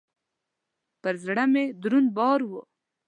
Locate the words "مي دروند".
1.51-2.09